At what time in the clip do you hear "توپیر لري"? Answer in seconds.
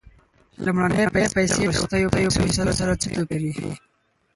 3.15-3.71